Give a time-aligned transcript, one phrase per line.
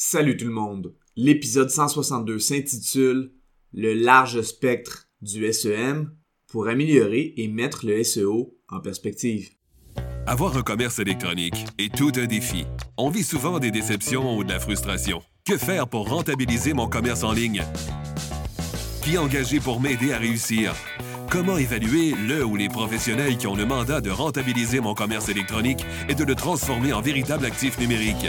[0.00, 0.94] Salut tout le monde.
[1.16, 3.32] L'épisode 162 s'intitule
[3.72, 6.12] Le large spectre du SEM
[6.46, 9.50] pour améliorer et mettre le SEO en perspective.
[10.24, 12.64] Avoir un commerce électronique est tout un défi.
[12.96, 15.20] On vit souvent des déceptions ou de la frustration.
[15.44, 17.64] Que faire pour rentabiliser mon commerce en ligne?
[19.02, 20.76] Qui engager pour m'aider à réussir?
[21.28, 25.84] Comment évaluer le ou les professionnels qui ont le mandat de rentabiliser mon commerce électronique
[26.08, 28.28] et de le transformer en véritable actif numérique?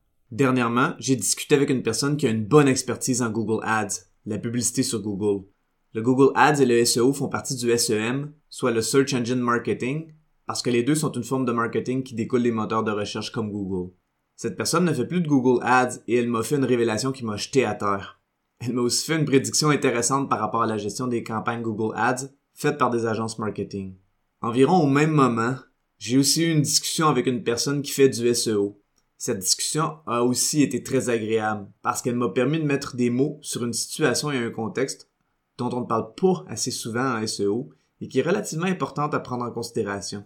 [0.31, 4.37] Dernièrement, j'ai discuté avec une personne qui a une bonne expertise en Google Ads, la
[4.37, 5.45] publicité sur Google.
[5.93, 10.13] Le Google Ads et le SEO font partie du SEM, soit le Search Engine Marketing,
[10.45, 13.31] parce que les deux sont une forme de marketing qui découle des moteurs de recherche
[13.31, 13.91] comme Google.
[14.37, 17.25] Cette personne ne fait plus de Google Ads et elle m'a fait une révélation qui
[17.25, 18.21] m'a jeté à terre.
[18.59, 21.95] Elle m'a aussi fait une prédiction intéressante par rapport à la gestion des campagnes Google
[21.97, 23.95] Ads faites par des agences marketing.
[24.41, 25.55] Environ au même moment,
[25.97, 28.80] j'ai aussi eu une discussion avec une personne qui fait du SEO.
[29.23, 33.37] Cette discussion a aussi été très agréable parce qu'elle m'a permis de mettre des mots
[33.43, 35.11] sur une situation et un contexte
[35.59, 37.69] dont on ne parle pas assez souvent en SEO
[38.01, 40.23] et qui est relativement importante à prendre en considération.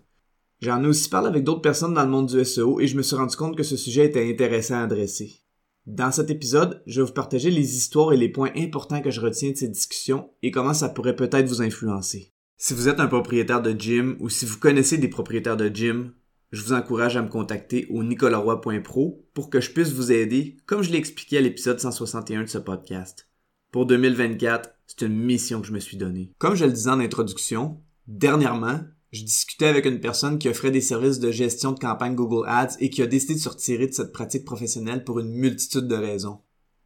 [0.61, 3.01] J'en ai aussi parlé avec d'autres personnes dans le monde du SEO et je me
[3.01, 5.41] suis rendu compte que ce sujet était intéressant à adresser.
[5.85, 9.19] Dans cet épisode, je vais vous partager les histoires et les points importants que je
[9.19, 12.31] retiens de cette discussion et comment ça pourrait peut-être vous influencer.
[12.55, 16.13] Si vous êtes un propriétaire de gym ou si vous connaissez des propriétaires de gym,
[16.55, 20.83] je vous encourage à me contacter au nicolaroy.pro pour que je puisse vous aider, comme
[20.83, 23.27] je l'ai expliqué à l'épisode 161 de ce podcast.
[23.71, 26.31] Pour 2024, c'est une mission que je me suis donnée.
[26.37, 28.79] Comme je le disais en introduction, dernièrement,
[29.11, 32.77] je discutais avec une personne qui offrait des services de gestion de campagne Google Ads
[32.79, 35.95] et qui a décidé de se retirer de cette pratique professionnelle pour une multitude de
[35.95, 36.39] raisons.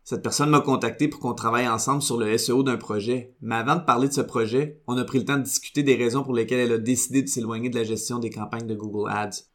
[0.03, 3.75] Cette personne m'a contacté pour qu'on travaille ensemble sur le SEO d'un projet, mais avant
[3.75, 6.33] de parler de ce projet, on a pris le temps de discuter des raisons pour
[6.33, 9.48] lesquelles elle a décidé de s'éloigner de la gestion des campagnes de Google Ads.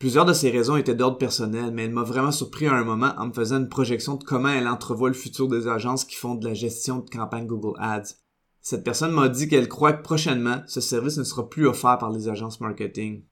[0.00, 3.12] Plusieurs de ces raisons étaient d'ordre personnel, mais elle m'a vraiment surpris à un moment
[3.18, 6.36] en me faisant une projection de comment elle entrevoit le futur des agences qui font
[6.36, 8.14] de la gestion de campagne Google Ads.
[8.62, 12.10] Cette personne m'a dit qu'elle croit que prochainement, ce service ne sera plus offert par
[12.10, 13.24] les agences marketing.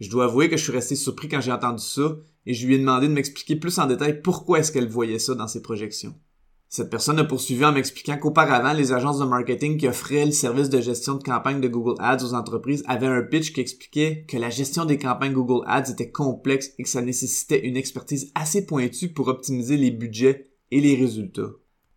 [0.00, 2.74] Je dois avouer que je suis resté surpris quand j'ai entendu ça et je lui
[2.74, 6.18] ai demandé de m'expliquer plus en détail pourquoi est-ce qu'elle voyait ça dans ses projections.
[6.68, 10.68] Cette personne a poursuivi en m'expliquant qu'auparavant, les agences de marketing qui offraient le service
[10.68, 14.36] de gestion de campagne de Google Ads aux entreprises avaient un pitch qui expliquait que
[14.36, 18.66] la gestion des campagnes Google Ads était complexe et que ça nécessitait une expertise assez
[18.66, 21.52] pointue pour optimiser les budgets et les résultats.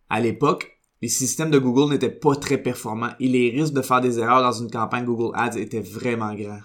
[0.08, 4.00] À l'époque, les systèmes de Google n'étaient pas très performants et les risques de faire
[4.00, 6.60] des erreurs dans une campagne Google Ads étaient vraiment grands.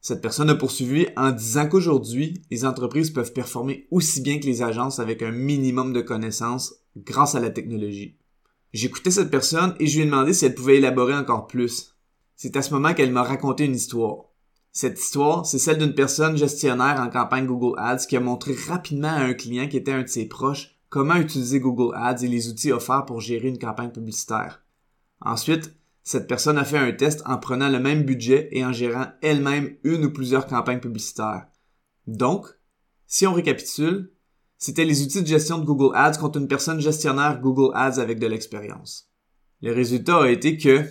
[0.00, 4.62] Cette personne a poursuivi en disant qu'aujourd'hui, les entreprises peuvent performer aussi bien que les
[4.62, 8.16] agences avec un minimum de connaissances grâce à la technologie.
[8.72, 11.94] J'écoutais cette personne et je lui ai demandé si elle pouvait élaborer encore plus.
[12.36, 14.24] C'est à ce moment qu'elle m'a raconté une histoire.
[14.72, 19.08] Cette histoire, c'est celle d'une personne gestionnaire en campagne Google Ads qui a montré rapidement
[19.08, 22.48] à un client qui était un de ses proches comment utiliser Google Ads et les
[22.48, 24.62] outils offerts pour gérer une campagne publicitaire.
[25.20, 25.72] Ensuite,
[26.08, 29.76] cette personne a fait un test en prenant le même budget et en gérant elle-même
[29.84, 31.48] une ou plusieurs campagnes publicitaires.
[32.06, 32.46] Donc,
[33.06, 34.10] si on récapitule,
[34.56, 38.18] c'était les outils de gestion de Google Ads contre une personne gestionnaire Google Ads avec
[38.20, 39.10] de l'expérience.
[39.60, 40.82] Le résultat a été que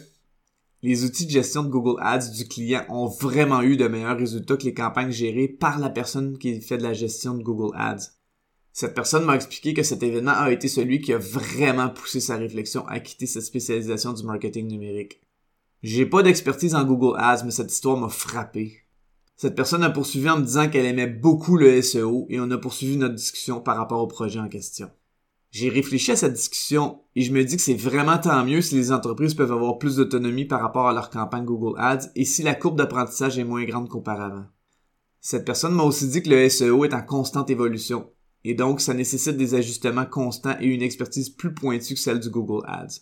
[0.83, 4.57] les outils de gestion de Google Ads du client ont vraiment eu de meilleurs résultats
[4.57, 8.11] que les campagnes gérées par la personne qui fait de la gestion de Google Ads.
[8.79, 12.37] Cette personne m'a expliqué que cet événement a été celui qui a vraiment poussé sa
[12.37, 15.19] réflexion à quitter cette spécialisation du marketing numérique.
[15.81, 18.83] J'ai pas d'expertise en Google Ads, mais cette histoire m'a frappé.
[19.35, 22.59] Cette personne a poursuivi en me disant qu'elle aimait beaucoup le SEO et on a
[22.59, 24.91] poursuivi notre discussion par rapport au projet en question.
[25.49, 28.75] J'ai réfléchi à cette discussion et je me dis que c'est vraiment tant mieux si
[28.75, 32.43] les entreprises peuvent avoir plus d'autonomie par rapport à leur campagne Google Ads et si
[32.43, 34.45] la courbe d'apprentissage est moins grande qu'auparavant.
[35.19, 38.11] Cette personne m'a aussi dit que le SEO est en constante évolution
[38.49, 42.29] et donc ça nécessite des ajustements constants et une expertise plus pointue que celle du
[42.29, 43.01] Google Ads.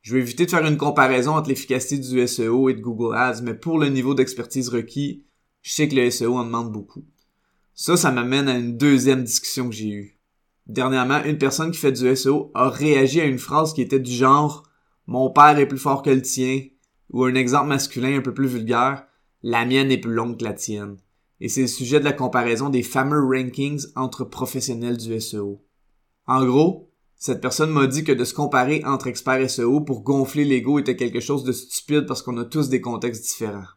[0.00, 3.42] Je vais éviter de faire une comparaison entre l'efficacité du SEO et de Google Ads,
[3.42, 5.26] mais pour le niveau d'expertise requis,
[5.60, 7.04] je sais que le SEO en demande beaucoup.
[7.74, 10.18] Ça, ça m'amène à une deuxième discussion que j'ai eue.
[10.66, 14.12] Dernièrement, une personne qui fait du SEO a réagi à une phrase qui était du
[14.12, 14.62] genre
[15.06, 16.62] Mon père est plus fort que le tien
[17.10, 19.04] ou un exemple masculin un peu plus vulgaire
[19.42, 20.96] La mienne est plus longue que la tienne.
[21.40, 25.64] Et c'est le sujet de la comparaison des fameux rankings entre professionnels du SEO.
[26.26, 26.90] En gros,
[27.22, 30.96] Cette personne m'a dit que de se comparer entre experts SEO pour gonfler l'ego était
[30.96, 33.68] quelque chose de stupide parce qu'on a tous des contextes différents.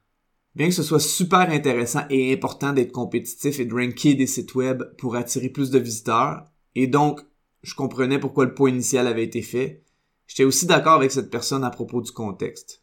[0.55, 4.55] Bien que ce soit super intéressant et important d'être compétitif et de ranker des sites
[4.55, 6.45] web pour attirer plus de visiteurs,
[6.75, 7.19] et donc
[7.63, 9.83] je comprenais pourquoi le point initial avait été fait,
[10.25, 12.81] j'étais aussi d'accord avec cette personne à propos du contexte.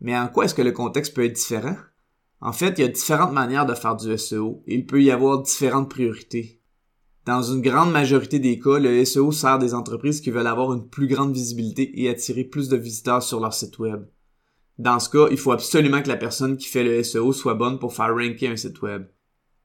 [0.00, 1.76] Mais en quoi est-ce que le contexte peut être différent?
[2.40, 5.42] En fait, il y a différentes manières de faire du SEO il peut y avoir
[5.42, 6.60] différentes priorités.
[7.26, 10.88] Dans une grande majorité des cas, le SEO sert des entreprises qui veulent avoir une
[10.88, 14.06] plus grande visibilité et attirer plus de visiteurs sur leur site web.
[14.78, 17.78] Dans ce cas, il faut absolument que la personne qui fait le SEO soit bonne
[17.78, 19.06] pour faire ranker un site web.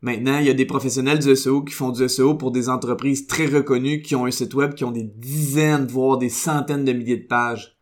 [0.01, 3.25] Maintenant, il y a des professionnels du SEO qui font du SEO pour des entreprises
[3.25, 6.91] très reconnues qui ont un site web qui ont des dizaines, voire des centaines de
[6.91, 7.77] milliers de pages.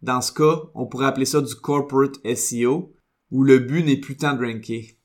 [0.00, 2.95] Dans ce cas, on pourrait appeler ça du corporate SEO,
[3.30, 4.98] où le but n'est plus tant de ranker.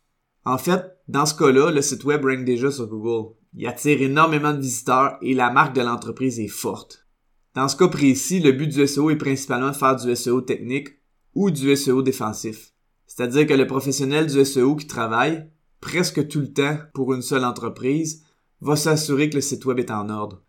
[0.45, 3.35] En fait, dans ce cas-là, le site web rank déjà sur Google.
[3.53, 7.05] Il attire énormément de visiteurs et la marque de l'entreprise est forte.
[7.53, 10.89] Dans ce cas précis, le but du SEO est principalement de faire du SEO technique
[11.35, 12.73] ou du SEO défensif.
[13.07, 15.49] C'est-à-dire que le professionnel du SEO qui travaille
[15.81, 18.23] presque tout le temps pour une seule entreprise
[18.61, 20.43] va s'assurer que le site web est en ordre.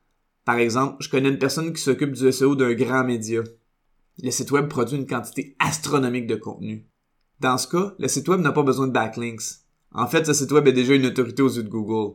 [0.45, 3.43] Par exemple, je connais une personne qui s'occupe du SEO d'un grand média.
[4.23, 6.87] Le site web produit une quantité astronomique de contenu.
[7.43, 9.65] Dans ce cas, le site web n'a pas besoin de backlinks.
[9.91, 12.15] En fait, ce site web est déjà une autorité aux yeux de Google.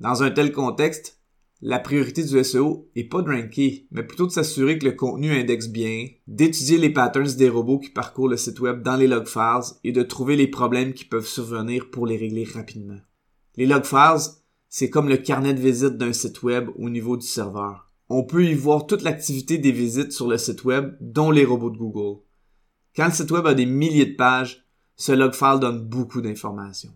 [0.00, 1.20] Dans un tel contexte,
[1.60, 5.38] la priorité du SEO est pas de ranker, mais plutôt de s'assurer que le contenu
[5.38, 9.26] indexe bien, d'étudier les patterns des robots qui parcourent le site web dans les log
[9.26, 13.00] files et de trouver les problèmes qui peuvent survenir pour les régler rapidement.
[13.56, 14.30] Les log files,
[14.70, 17.92] c'est comme le carnet de visite d'un site web au niveau du serveur.
[18.08, 21.68] On peut y voir toute l'activité des visites sur le site web, dont les robots
[21.68, 22.22] de Google.
[22.96, 24.64] Quand le site web a des milliers de pages,
[24.94, 26.92] ce log file donne beaucoup d'informations.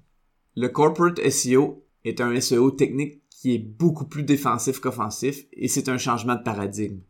[0.57, 5.89] Le corporate SEO est un SEO technique qui est beaucoup plus défensif qu'offensif et c'est
[5.89, 7.01] un changement de paradigme.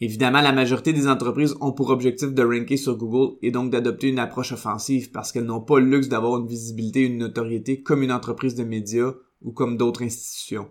[0.00, 4.08] Évidemment, la majorité des entreprises ont pour objectif de ranker sur Google et donc d'adopter
[4.08, 7.82] une approche offensive parce qu'elles n'ont pas le luxe d'avoir une visibilité et une notoriété
[7.82, 10.68] comme une entreprise de médias ou comme d'autres institutions.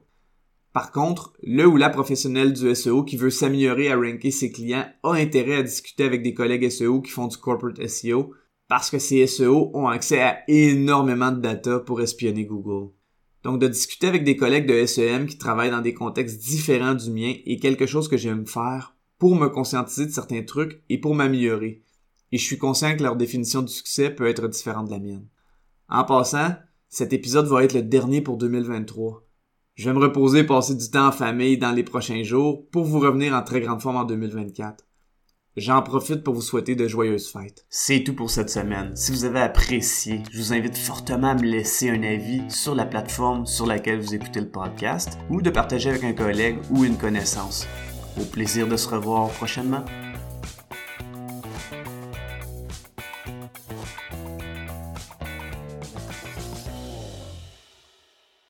[0.77, 4.85] Par contre, le ou la professionnel du SEO qui veut s'améliorer à ranker ses clients
[5.01, 8.35] a intérêt à discuter avec des collègues SEO qui font du corporate SEO
[8.68, 12.91] parce que ces SEO ont accès à énormément de data pour espionner Google.
[13.41, 17.09] Donc de discuter avec des collègues de SEM qui travaillent dans des contextes différents du
[17.09, 21.15] mien est quelque chose que j'aime faire pour me conscientiser de certains trucs et pour
[21.15, 21.81] m'améliorer.
[22.31, 25.27] Et je suis conscient que leur définition du succès peut être différente de la mienne.
[25.89, 26.53] En passant,
[26.88, 29.26] cet épisode va être le dernier pour 2023.
[29.77, 32.83] Je vais me reposer et passer du temps en famille dans les prochains jours pour
[32.83, 34.83] vous revenir en très grande forme en 2024.
[35.56, 37.63] J'en profite pour vous souhaiter de joyeuses fêtes.
[37.69, 38.95] C'est tout pour cette semaine.
[38.95, 42.88] Si vous avez apprécié, je vous invite fortement à me laisser un avis sur la
[42.88, 46.97] plateforme sur laquelle vous écoutez le podcast ou de partager avec un collègue ou une
[46.97, 47.68] connaissance.
[48.19, 49.85] Au plaisir de se revoir prochainement.